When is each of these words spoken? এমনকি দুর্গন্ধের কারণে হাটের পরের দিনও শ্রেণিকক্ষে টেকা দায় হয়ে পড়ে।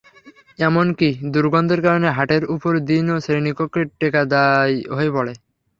এমনকি 0.59 1.09
দুর্গন্ধের 1.33 1.81
কারণে 1.85 2.09
হাটের 2.17 2.43
পরের 2.53 2.85
দিনও 2.85 3.15
শ্রেণিকক্ষে 3.25 3.81
টেকা 3.99 4.21
দায় 4.33 4.75
হয়ে 4.95 5.11
পড়ে। 5.15 5.33